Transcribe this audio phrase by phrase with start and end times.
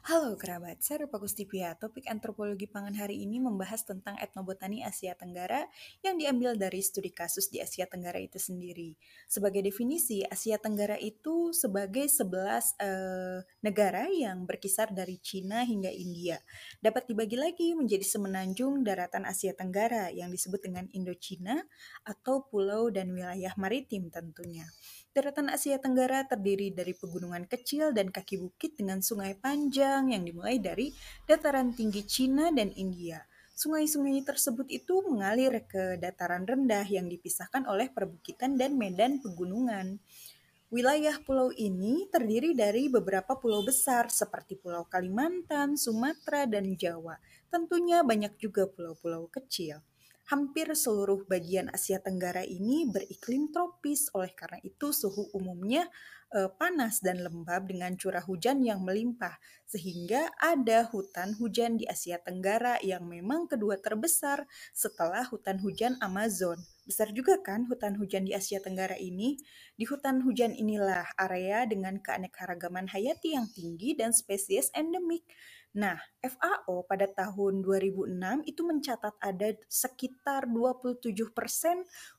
[0.00, 1.76] Halo kerabat, saya Rupa Kustipia.
[1.76, 5.68] Topik antropologi pangan hari ini membahas tentang etnobotani Asia Tenggara
[6.00, 8.96] yang diambil dari studi kasus di Asia Tenggara itu sendiri.
[9.28, 16.40] Sebagai definisi, Asia Tenggara itu sebagai 11 eh, negara yang berkisar dari Cina hingga India.
[16.80, 21.60] Dapat dibagi lagi menjadi semenanjung daratan Asia Tenggara yang disebut dengan Indochina
[22.08, 24.64] atau pulau dan wilayah maritim tentunya.
[25.10, 30.62] Daratan Asia Tenggara terdiri dari pegunungan kecil dan kaki bukit dengan sungai panjang yang dimulai
[30.62, 30.94] dari
[31.26, 33.18] dataran tinggi Cina dan India.
[33.58, 39.98] Sungai-sungai tersebut itu mengalir ke dataran rendah yang dipisahkan oleh perbukitan dan medan pegunungan.
[40.70, 47.18] Wilayah pulau ini terdiri dari beberapa pulau besar seperti Pulau Kalimantan, Sumatera, dan Jawa.
[47.50, 49.82] Tentunya banyak juga pulau-pulau kecil
[50.30, 54.06] hampir seluruh bagian Asia Tenggara ini beriklim tropis.
[54.14, 55.90] Oleh karena itu, suhu umumnya
[56.30, 59.34] eh, panas dan lembab dengan curah hujan yang melimpah,
[59.66, 66.62] sehingga ada hutan hujan di Asia Tenggara yang memang kedua terbesar setelah hutan hujan Amazon.
[66.86, 69.38] Besar juga kan hutan hujan di Asia Tenggara ini?
[69.74, 75.26] Di hutan hujan inilah area dengan keanekaragaman hayati yang tinggi dan spesies endemik.
[75.70, 81.06] Nah, FAO pada tahun 2006 itu mencatat ada sekitar 27%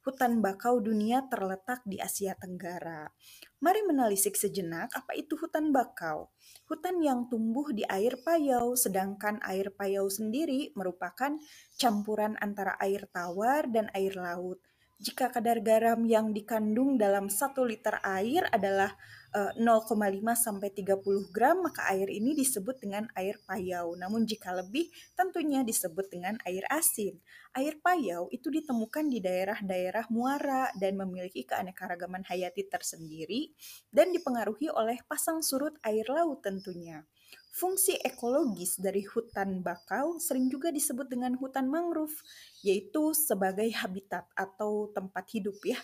[0.08, 3.11] hutan bakau dunia terletak di Asia Tenggara.
[3.59, 6.31] Mari menelisik sejenak apa itu hutan bakau.
[6.71, 11.36] Hutan yang tumbuh di air payau, sedangkan air payau sendiri merupakan
[11.75, 14.63] campuran antara air tawar dan air laut.
[15.02, 18.95] Jika kadar garam yang dikandung dalam 1 liter air adalah
[19.31, 23.95] 0,5 eh, sampai 30 gram, maka air ini disebut dengan air payau.
[23.95, 27.15] Namun jika lebih, tentunya disebut dengan air asin.
[27.55, 33.55] Air payau itu ditemukan di daerah-daerah muara dan memiliki keanekaragaman hayati tersendiri
[33.87, 37.07] dan dipengaruhi oleh pasang surut air laut tentunya.
[37.52, 42.15] Fungsi ekologis dari hutan bakau sering juga disebut dengan hutan mangrove,
[42.63, 45.75] yaitu sebagai habitat atau tempat hidup ya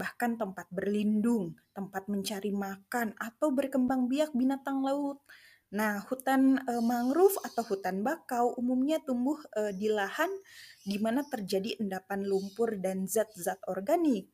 [0.00, 5.20] bahkan tempat berlindung, tempat mencari makan, atau berkembang biak binatang laut.
[5.70, 10.32] Nah, hutan e, mangrove atau hutan bakau umumnya tumbuh e, di lahan
[10.82, 14.32] di mana terjadi endapan lumpur dan zat-zat organik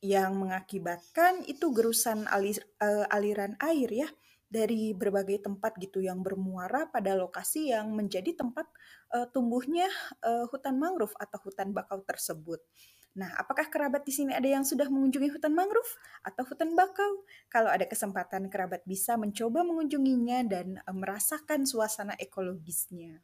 [0.00, 4.08] yang mengakibatkan itu gerusan alir, e, aliran air ya
[4.50, 8.64] dari berbagai tempat gitu yang bermuara pada lokasi yang menjadi tempat
[9.12, 9.92] e, tumbuhnya
[10.24, 12.64] e, hutan mangrove atau hutan bakau tersebut.
[13.10, 17.26] Nah, apakah kerabat di sini ada yang sudah mengunjungi hutan mangrove atau hutan bakau?
[17.50, 23.18] Kalau ada kesempatan, kerabat bisa mencoba mengunjunginya dan e, merasakan suasana ekologisnya.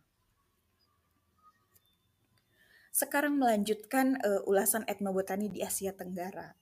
[2.96, 6.56] Sekarang melanjutkan uh, ulasan etnobotani di Asia Tenggara.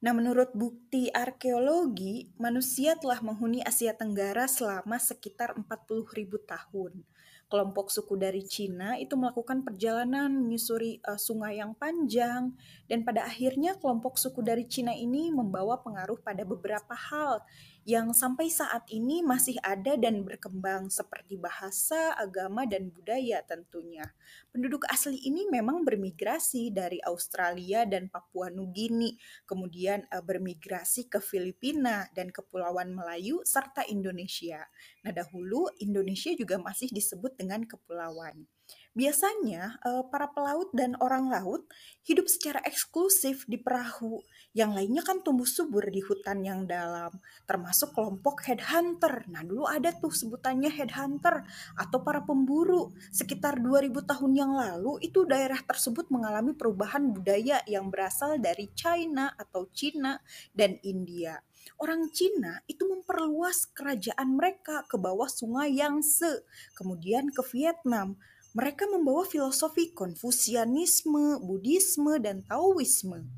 [0.00, 7.04] Nah, menurut bukti arkeologi, manusia telah menghuni Asia Tenggara selama sekitar 40.000 tahun
[7.46, 12.54] kelompok suku dari Cina itu melakukan perjalanan menyusuri uh, sungai yang panjang.
[12.90, 17.42] Dan pada akhirnya kelompok suku dari Cina ini membawa pengaruh pada beberapa hal
[17.86, 24.02] yang sampai saat ini masih ada dan berkembang seperti bahasa, agama, dan budaya tentunya.
[24.50, 29.14] Penduduk asli ini memang bermigrasi dari Australia dan Papua Nugini,
[29.46, 34.66] kemudian uh, bermigrasi ke Filipina dan Kepulauan Melayu serta Indonesia.
[35.06, 38.50] Nah, dahulu Indonesia juga masih disebut dengan kepulauan.
[38.96, 41.68] Biasanya eh, para pelaut dan orang laut
[42.08, 44.24] hidup secara eksklusif di perahu.
[44.56, 47.12] Yang lainnya kan tumbuh subur di hutan yang dalam,
[47.44, 49.28] termasuk kelompok headhunter.
[49.28, 51.44] Nah, dulu ada tuh sebutannya headhunter
[51.76, 52.88] atau para pemburu.
[53.12, 59.28] Sekitar 2000 tahun yang lalu itu daerah tersebut mengalami perubahan budaya yang berasal dari China
[59.36, 60.16] atau Cina
[60.56, 61.36] dan India.
[61.76, 68.16] Orang Cina itu memperluas kerajaan mereka ke bawah sungai Yangtze, kemudian ke Vietnam
[68.56, 73.28] mereka membawa filosofi Konfusianisme, Buddhisme, dan Taoisme.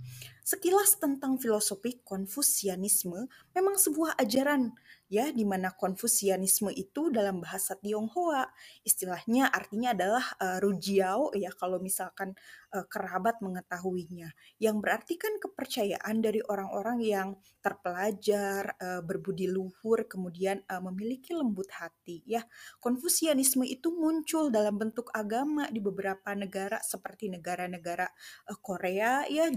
[0.47, 4.73] Sekilas tentang filosofi Konfusianisme memang sebuah ajaran
[5.11, 8.49] ya di mana Konfusianisme itu dalam bahasa Tionghoa
[8.81, 12.33] istilahnya artinya adalah uh, rujiao ya kalau misalkan
[12.75, 17.29] uh, kerabat mengetahuinya yang berarti kan kepercayaan dari orang-orang yang
[17.61, 22.45] terpelajar uh, berbudi luhur kemudian uh, memiliki lembut hati ya
[22.79, 28.07] Konfusianisme itu muncul dalam bentuk agama di beberapa negara seperti negara-negara
[28.49, 29.49] uh, Korea ya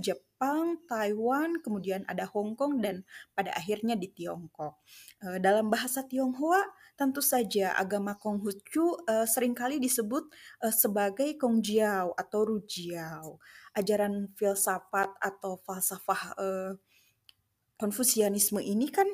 [0.42, 3.06] Jepang Taiwan, kemudian ada Hong Kong dan
[3.38, 4.82] pada akhirnya di Tiongkok.
[5.22, 6.66] Eh, dalam bahasa Tionghoa,
[6.98, 10.30] tentu saja agama Konghucu uh, sering kali disebut
[10.66, 13.01] uh, sebagai Kongjiao atau Rujiao.
[13.74, 16.72] Ajaran filsafat atau falsafah uh,
[17.82, 19.10] Konfusianisme ini kan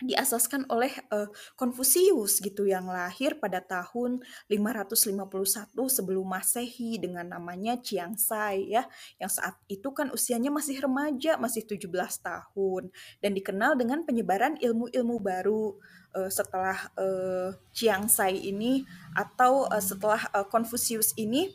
[0.00, 8.16] diasaskan oleh uh, Konfusius gitu yang lahir pada tahun 551 sebelum Masehi dengan namanya Chiang
[8.16, 8.88] Sai ya
[9.20, 11.88] yang saat itu kan usianya masih remaja masih 17
[12.24, 12.88] tahun
[13.20, 15.76] dan dikenal dengan penyebaran ilmu-ilmu baru
[16.16, 20.48] uh, setelah uh, Chiang Sai ini atau uh, setelah uh,
[21.20, 21.52] ini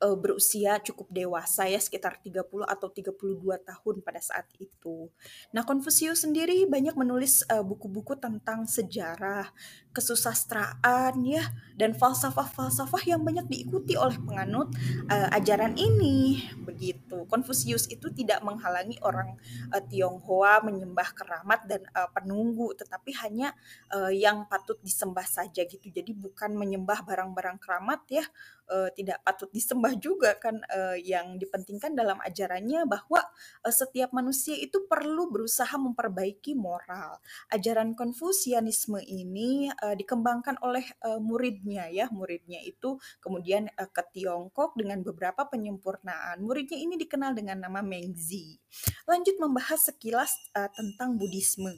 [0.00, 3.14] uh, berusia cukup dewasa ya sekitar 30 atau 32
[3.62, 5.08] tahun pada saat itu.
[5.52, 9.52] Nah, Konfusius sendiri banyak menulis buku-buku uh, tentang sejarah,
[9.92, 11.44] kesusastraan ya
[11.76, 14.72] dan falsafah-falsafah yang banyak diikuti oleh penganut
[15.08, 16.44] uh, ajaran ini.
[16.64, 16.99] Begitu.
[17.26, 19.36] Konfusius itu tidak menghalangi orang
[19.74, 23.54] uh, Tionghoa menyembah keramat dan uh, penunggu, tetapi hanya
[23.90, 25.86] uh, yang patut disembah saja gitu.
[25.90, 28.24] Jadi bukan menyembah barang-barang keramat ya
[28.70, 33.20] uh, tidak patut disembah juga kan uh, yang dipentingkan dalam ajarannya bahwa
[33.66, 37.18] uh, setiap manusia itu perlu berusaha memperbaiki moral.
[37.50, 44.78] Ajaran Konfusianisme ini uh, dikembangkan oleh uh, muridnya ya, muridnya itu kemudian uh, ke Tiongkok
[44.78, 46.40] dengan beberapa penyempurnaan.
[46.40, 48.60] Muridnya ini dikenal dengan nama Mengzi.
[49.08, 51.72] Lanjut membahas sekilas uh, tentang Buddhisme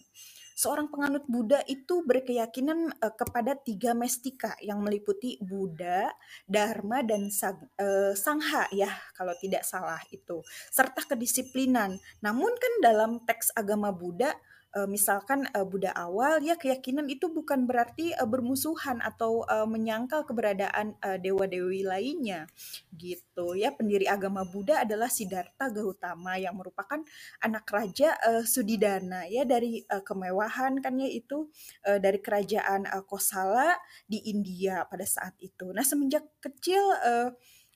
[0.62, 6.06] seorang penganut Buddha itu berkeyakinan uh, kepada tiga mestika yang meliputi Buddha,
[6.46, 11.98] Dharma, dan Sang, uh, Sangha ya kalau tidak salah itu, serta kedisiplinan.
[12.22, 14.36] Namun kan dalam teks agama Buddha
[14.76, 20.24] uh, misalkan uh, Buddha awal ya keyakinan itu bukan berarti uh, bermusuhan atau uh, menyangkal
[20.24, 22.48] keberadaan uh, dewa-dewi lainnya
[22.96, 23.56] gitu.
[23.56, 27.00] Ya pendiri agama Buddha adalah Siddhartha Gautama yang merupakan
[27.40, 29.28] anak raja uh, Sudidana.
[29.28, 31.48] Ya dari uh, kemewahan kan ya itu
[31.86, 33.76] uh, dari kerajaan uh, Kosala
[34.08, 35.70] di India pada saat itu.
[35.70, 37.30] Nah semenjak kecil uh,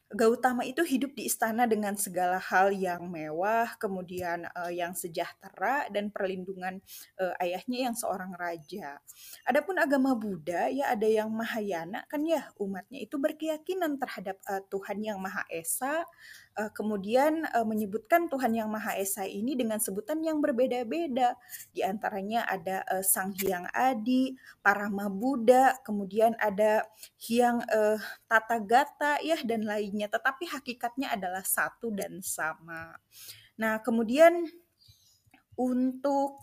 [0.07, 6.15] Gautama itu hidup di istana dengan segala hal yang mewah, kemudian uh, yang sejahtera dan
[6.15, 6.79] perlindungan
[7.19, 9.03] uh, ayahnya yang seorang raja.
[9.43, 15.03] Adapun agama Buddha ya ada yang Mahayana kan ya umatnya itu berkeyakinan terhadap uh, Tuhan
[15.03, 16.07] yang Maha Esa,
[16.57, 21.37] uh, kemudian uh, menyebutkan Tuhan yang Maha Esa ini dengan sebutan yang berbeda-beda.
[21.71, 26.89] Di antaranya ada uh, Sang Hyang Adi, Parama Buddha, kemudian ada
[27.21, 28.01] Hyang uh,
[28.67, 30.09] Gata ya dan lainnya.
[30.09, 32.97] Tetapi hakikatnya adalah satu dan sama.
[33.61, 34.49] Nah, kemudian
[35.57, 36.41] untuk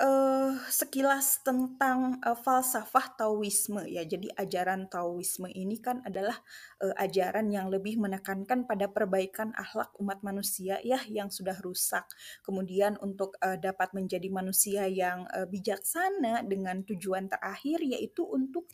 [0.00, 4.02] uh, sekilas tentang uh, falsafah Taoisme ya.
[4.08, 6.34] Jadi ajaran Taoisme ini kan adalah
[6.80, 12.08] uh, ajaran yang lebih menekankan pada perbaikan akhlak umat manusia ya yang sudah rusak.
[12.40, 18.66] Kemudian untuk uh, dapat menjadi manusia yang uh, bijaksana dengan tujuan terakhir yaitu untuk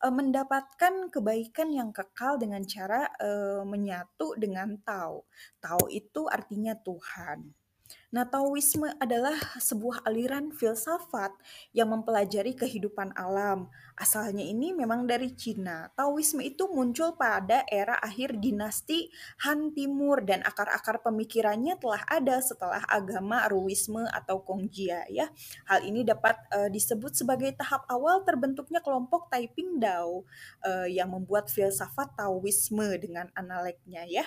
[0.00, 5.26] uh, mendapatkan kebaikan yang kekal dengan cara uh, menyatu dengan Tao.
[5.58, 7.67] Tao itu artinya Tuhan.
[8.08, 11.28] Nah, Taoisme adalah sebuah aliran filsafat
[11.76, 13.68] yang mempelajari kehidupan alam.
[14.00, 15.92] Asalnya ini memang dari Cina.
[15.92, 19.12] Taoisme itu muncul pada era akhir dinasti
[19.44, 25.28] Han Timur dan akar-akar pemikirannya telah ada setelah agama Ruisme atau Kongjia ya.
[25.68, 30.24] Hal ini dapat uh, disebut sebagai tahap awal terbentuknya kelompok Taiping Dao
[30.64, 34.24] uh, yang membuat filsafat Taoisme dengan analeknya ya.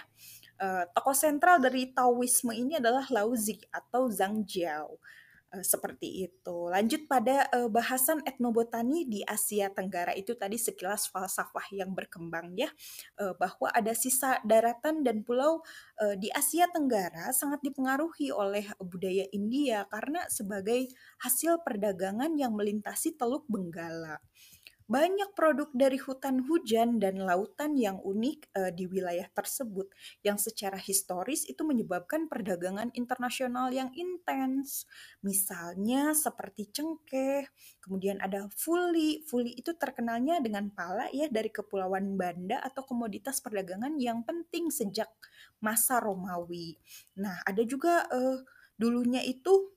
[0.62, 5.02] Uh, tokoh sentral dari Taoisme ini adalah Lao Zi atau Zhang Jiao.
[5.52, 6.58] Uh, seperti itu.
[6.70, 12.72] Lanjut pada uh, bahasan etnobotani di Asia Tenggara itu tadi sekilas falsafah yang berkembang ya
[13.20, 15.60] uh, bahwa ada sisa daratan dan pulau
[16.00, 20.88] uh, di Asia Tenggara sangat dipengaruhi oleh budaya India karena sebagai
[21.20, 24.24] hasil perdagangan yang melintasi Teluk Benggala
[24.92, 29.88] banyak produk dari hutan hujan dan lautan yang unik uh, di wilayah tersebut
[30.20, 34.84] yang secara historis itu menyebabkan perdagangan internasional yang intens.
[35.24, 37.48] Misalnya seperti cengkeh,
[37.80, 39.24] kemudian ada fuli.
[39.24, 45.08] Fuli itu terkenalnya dengan pala ya dari kepulauan Banda atau komoditas perdagangan yang penting sejak
[45.64, 46.76] masa Romawi.
[47.16, 48.44] Nah, ada juga uh,
[48.76, 49.72] dulunya itu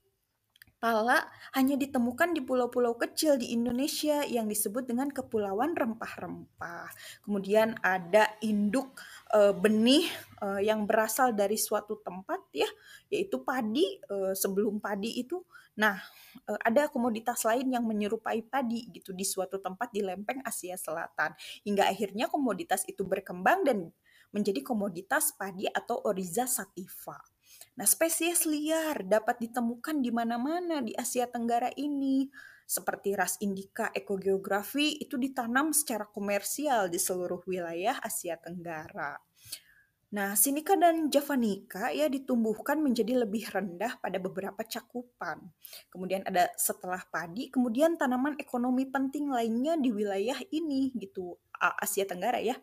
[0.75, 1.23] Pala
[1.55, 6.91] hanya ditemukan di pulau-pulau kecil di Indonesia yang disebut dengan kepulauan rempah-rempah.
[7.23, 8.93] Kemudian ada induk
[9.31, 10.05] e, benih
[10.43, 12.67] e, yang berasal dari suatu tempat ya,
[13.07, 13.97] yaitu padi.
[14.03, 15.41] E, sebelum padi itu,
[15.79, 15.95] nah
[16.43, 21.33] e, ada komoditas lain yang menyerupai padi gitu di suatu tempat di lempeng Asia Selatan.
[21.63, 23.89] Hingga akhirnya komoditas itu berkembang dan
[24.35, 27.34] menjadi komoditas padi atau oriza sativa.
[27.75, 32.23] Nah, spesies liar dapat ditemukan di mana-mana di Asia Tenggara ini.
[32.65, 39.19] Seperti ras indika ekogeografi itu ditanam secara komersial di seluruh wilayah Asia Tenggara.
[40.15, 45.43] Nah, Sinica dan Javanica ya ditumbuhkan menjadi lebih rendah pada beberapa cakupan.
[45.91, 52.39] Kemudian ada setelah padi, kemudian tanaman ekonomi penting lainnya di wilayah ini gitu, Asia Tenggara
[52.43, 52.55] ya,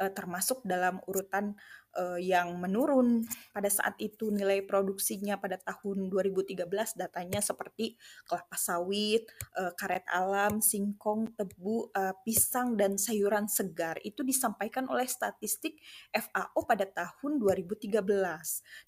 [0.00, 1.56] eh, termasuk dalam urutan
[1.96, 3.24] uh, yang menurun
[3.54, 9.26] pada saat itu nilai produksinya pada tahun 2013 datanya seperti kelapa sawit,
[9.58, 11.90] uh, karet alam, singkong, tebu,
[12.22, 15.78] pisang dan sayuran segar itu disampaikan oleh statistik
[16.10, 18.02] FAO pada tahun 2013.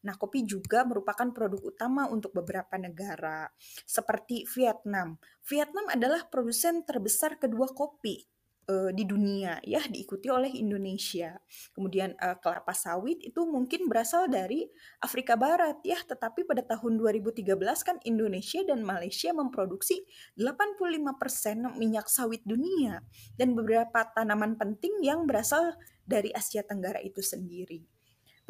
[0.07, 3.51] Nah, kopi juga merupakan produk utama untuk beberapa negara
[3.85, 5.19] seperti Vietnam.
[5.47, 8.31] Vietnam adalah produsen terbesar kedua kopi
[8.71, 11.35] uh, di dunia ya diikuti oleh Indonesia.
[11.75, 14.71] Kemudian uh, kelapa sawit itu mungkin berasal dari
[15.03, 17.51] Afrika Barat ya, tetapi pada tahun 2013
[17.83, 20.07] kan Indonesia dan Malaysia memproduksi
[20.39, 23.03] 85% minyak sawit dunia
[23.35, 25.75] dan beberapa tanaman penting yang berasal
[26.07, 27.83] dari Asia Tenggara itu sendiri.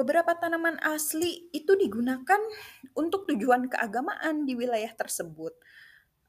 [0.00, 2.40] Beberapa tanaman asli itu digunakan
[2.96, 5.52] untuk tujuan keagamaan di wilayah tersebut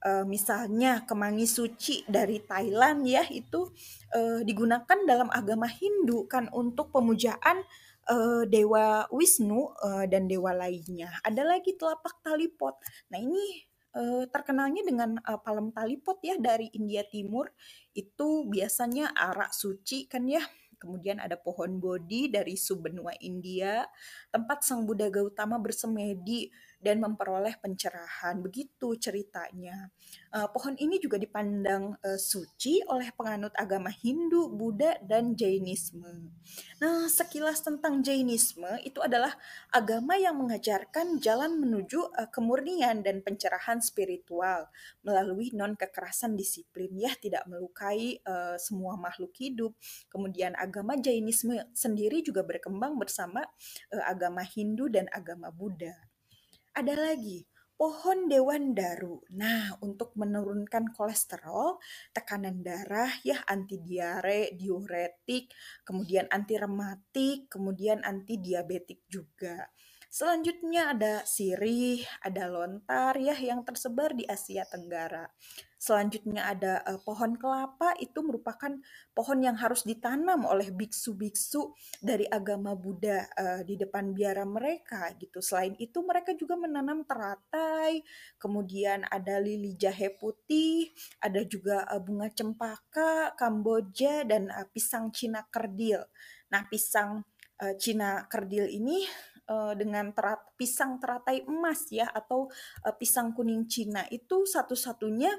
[0.05, 3.70] uh, misalnya kemangi suci dari Thailand ya itu
[4.13, 7.63] uh, digunakan dalam agama Hindu kan untuk pemujaan
[8.10, 11.13] uh, dewa Wisnu uh, dan dewa lainnya.
[11.22, 12.77] Ada lagi telapak talipot.
[13.13, 13.65] Nah ini
[13.96, 17.51] uh, terkenalnya dengan uh, palem talipot ya dari India Timur
[17.93, 20.41] itu biasanya arak suci kan ya.
[20.81, 23.86] Kemudian ada pohon bodhi dari subbenua India,
[24.34, 26.50] tempat Sang Buddha Gautama bersemedi
[26.81, 28.41] dan memperoleh pencerahan.
[28.41, 29.93] Begitu ceritanya.
[30.33, 36.33] Uh, pohon ini juga dipandang uh, suci oleh penganut agama Hindu, Buddha, dan Jainisme.
[36.81, 39.38] Nah, sekilas tentang Jainisme itu adalah
[39.69, 44.67] agama yang mengajarkan jalan menuju uh, kemurnian dan pencerahan spiritual
[45.05, 49.77] melalui non kekerasan disiplin ya, tidak melukai uh, semua makhluk hidup.
[50.09, 53.45] Kemudian agama Jainisme sendiri juga berkembang bersama
[53.93, 56.11] uh, agama Hindu dan agama Buddha.
[56.72, 57.44] Ada lagi,
[57.75, 59.20] pohon dewan daru.
[59.36, 61.84] Nah, untuk menurunkan kolesterol,
[62.16, 65.51] tekanan darah, ya anti diare, diuretik,
[65.84, 69.68] kemudian anti rematik, kemudian anti diabetik juga.
[70.12, 75.24] Selanjutnya ada sirih, ada lontar ya yang tersebar di Asia Tenggara.
[75.80, 78.75] Selanjutnya ada uh, pohon kelapa itu merupakan
[79.15, 81.72] pohon yang harus ditanam oleh biksu-biksu
[82.03, 85.39] dari agama Buddha uh, di depan biara mereka gitu.
[85.39, 88.03] Selain itu mereka juga menanam teratai,
[88.36, 90.91] kemudian ada lili jahe putih,
[91.24, 96.03] ada juga uh, bunga cempaka, kamboja dan uh, pisang Cina kerdil.
[96.51, 97.24] Nah, pisang
[97.63, 99.08] uh, Cina kerdil ini
[99.51, 102.48] uh, dengan terat, pisang teratai emas ya atau
[102.88, 105.31] uh, pisang kuning Cina itu satu-satunya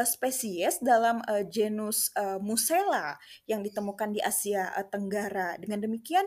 [0.00, 5.60] uh, spesies dalam uh, genus uh, Musela yang ditemukan di Asia uh, Tenggara.
[5.60, 6.24] Dengan demikian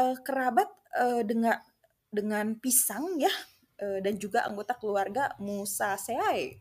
[0.00, 1.60] uh, kerabat uh, dengan
[2.08, 3.32] dengan pisang ya
[3.84, 6.56] uh, dan juga anggota keluarga Musaceae.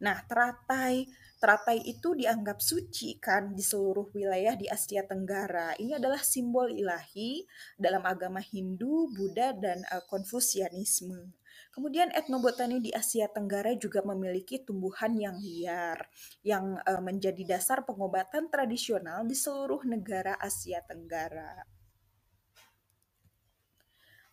[0.00, 1.04] Nah, teratai
[1.38, 5.78] Teratai itu dianggap suci kan di seluruh wilayah di Asia Tenggara.
[5.78, 7.46] Ini adalah simbol ilahi
[7.78, 11.30] dalam agama Hindu, Buddha, dan uh, Konfusianisme.
[11.70, 16.10] Kemudian etnobotani di Asia Tenggara juga memiliki tumbuhan yang liar
[16.42, 21.78] yang uh, menjadi dasar pengobatan tradisional di seluruh negara Asia Tenggara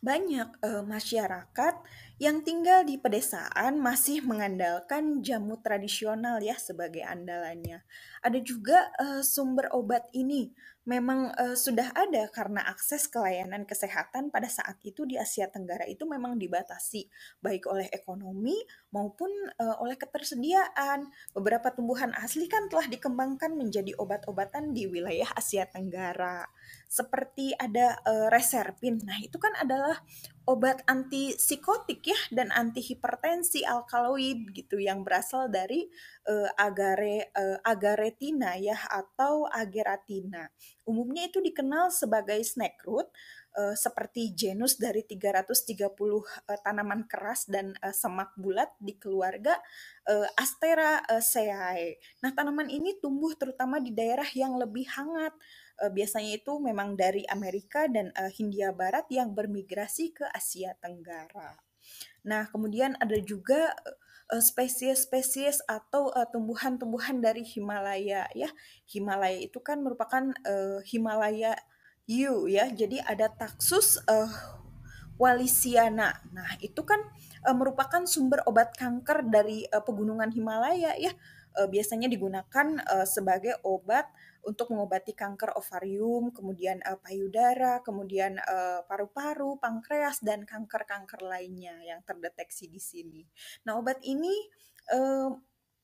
[0.06, 1.74] banyak uh, masyarakat
[2.16, 7.84] yang tinggal di pedesaan masih mengandalkan jamu tradisional ya sebagai andalannya.
[8.24, 10.56] Ada juga uh, sumber obat ini
[10.86, 15.84] memang uh, sudah ada karena akses ke layanan kesehatan pada saat itu di Asia Tenggara
[15.90, 17.10] itu memang dibatasi
[17.42, 18.54] baik oleh ekonomi
[18.94, 21.10] maupun uh, oleh ketersediaan.
[21.34, 26.46] Beberapa tumbuhan asli kan telah dikembangkan menjadi obat-obatan di wilayah Asia Tenggara.
[26.86, 29.02] Seperti ada uh, reserpin.
[29.02, 30.00] Nah, itu kan adalah
[30.46, 35.90] obat anti psikotik ya dan anti hipertensi alkaloid gitu yang berasal dari
[36.30, 40.50] uh, agare uh, agaretina ya atau ageratina.
[40.86, 43.10] Umumnya itu dikenal sebagai snack root
[43.58, 46.24] uh, seperti genus dari 330 uh,
[46.62, 49.58] tanaman keras dan uh, semak bulat di keluarga
[50.06, 51.98] uh, Asteraceae.
[52.22, 55.34] Nah, tanaman ini tumbuh terutama di daerah yang lebih hangat
[55.82, 61.60] uh, biasanya itu memang dari Amerika dan uh, Hindia Barat yang bermigrasi ke Asia Tenggara.
[62.26, 63.78] Nah, kemudian ada juga
[64.26, 68.50] spesies-spesies atau uh, tumbuhan-tumbuhan dari Himalaya ya.
[68.90, 71.54] Himalaya itu kan merupakan uh, Himalaya
[72.10, 72.66] U ya.
[72.74, 74.30] Jadi ada Taxus uh,
[75.22, 76.26] walisiana.
[76.34, 76.98] Nah, itu kan
[77.46, 81.14] uh, merupakan sumber obat kanker dari uh, pegunungan Himalaya ya
[81.58, 84.08] uh, biasanya digunakan uh, sebagai obat
[84.46, 92.06] untuk mengobati kanker ovarium, kemudian uh, payudara, kemudian uh, paru-paru, pankreas dan kanker-kanker lainnya yang
[92.06, 93.22] terdeteksi di sini.
[93.66, 94.32] Nah, obat ini
[94.94, 95.34] uh,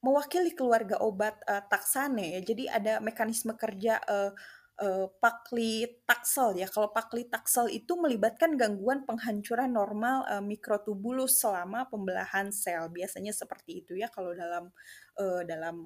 [0.02, 2.42] mewakili keluarga obat uh, taksane ya.
[2.42, 4.34] Jadi ada mekanisme kerja uh,
[4.82, 6.68] uh, paklitaksel ya.
[6.68, 12.90] Kalau paklitaksel itu melibatkan gangguan penghancuran normal uh, mikrotubulus selama pembelahan sel.
[12.90, 14.74] Biasanya seperti itu ya kalau dalam
[15.22, 15.86] uh, dalam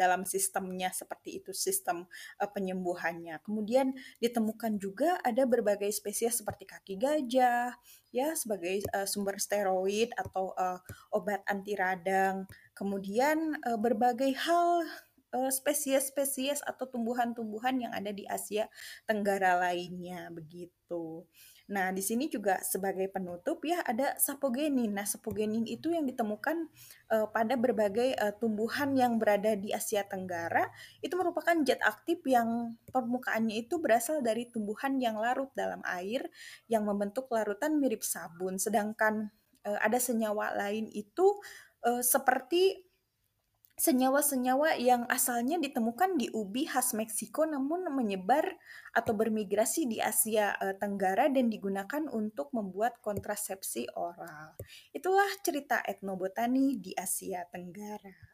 [0.00, 2.08] dalam sistemnya seperti itu sistem
[2.40, 3.36] uh, penyembuhannya.
[3.44, 7.76] Kemudian ditemukan juga ada berbagai spesies seperti kaki gajah
[8.08, 10.80] ya sebagai uh, sumber steroid atau uh,
[11.12, 12.48] obat anti radang.
[12.72, 14.88] Kemudian uh, berbagai hal
[15.30, 18.66] spesies-spesies atau tumbuhan-tumbuhan yang ada di Asia
[19.06, 21.26] Tenggara lainnya begitu.
[21.70, 24.90] Nah, di sini juga sebagai penutup ya ada sapogenin.
[24.90, 26.66] Nah, sapogenin itu yang ditemukan
[27.14, 30.66] uh, pada berbagai uh, tumbuhan yang berada di Asia Tenggara.
[30.98, 36.26] Itu merupakan zat aktif yang permukaannya itu berasal dari tumbuhan yang larut dalam air
[36.66, 38.58] yang membentuk larutan mirip sabun.
[38.58, 39.30] Sedangkan
[39.62, 41.38] uh, ada senyawa lain itu
[41.86, 42.89] uh, seperti
[43.80, 48.44] senyawa-senyawa yang asalnya ditemukan di ubi khas Meksiko namun menyebar
[48.92, 54.52] atau bermigrasi di Asia uh, Tenggara dan digunakan untuk membuat kontrasepsi oral.
[54.92, 58.29] Itulah cerita etnobotani di Asia Tenggara.